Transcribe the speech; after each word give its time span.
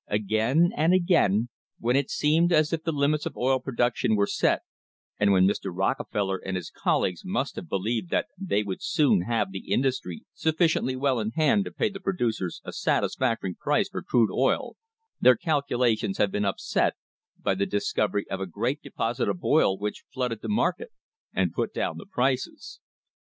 Again 0.07 0.71
and 0.75 0.95
again 0.95 1.49
when 1.77 1.95
it 1.95 2.09
seemed 2.09 2.51
as 2.51 2.73
if 2.73 2.81
the 2.81 2.91
limits 2.91 3.27
of 3.27 3.37
oil 3.37 3.59
production 3.59 4.15
were 4.15 4.25
set, 4.25 4.61
and 5.19 5.31
when 5.31 5.45
Mr. 5.45 5.69
Rockefeller 5.71 6.39
and 6.43 6.55
his 6.57 6.71
colleagues 6.71 7.23
must 7.23 7.55
have 7.55 7.69
believed 7.69 8.09
that 8.09 8.25
they 8.35 8.63
would 8.63 8.81
soon 8.81 9.21
have 9.27 9.51
the 9.51 9.71
industry 9.71 10.25
sufficiently 10.33 10.95
well 10.95 11.19
in 11.19 11.29
hand 11.35 11.65
to 11.65 11.71
pay 11.71 11.87
the 11.87 11.99
producers 11.99 12.61
a 12.65 12.73
satisfactory 12.73 13.53
price 13.53 13.89
for 13.89 14.01
crude 14.01 14.31
oil, 14.31 14.75
their 15.19 15.35
calculations 15.35 16.17
have 16.17 16.31
been 16.31 16.45
upset 16.45 16.95
by 17.39 17.53
the 17.53 17.67
discovery 17.67 18.25
of 18.27 18.41
a 18.41 18.47
great 18.47 18.81
de 18.81 18.89
posit 18.89 19.29
of 19.29 19.43
oil 19.43 19.77
which 19.77 20.05
flooded 20.11 20.41
the 20.41 20.49
market 20.49 20.89
and 21.31 21.53
put 21.53 21.75
down 21.75 21.99
the 21.99 22.07
prices. 22.07 22.79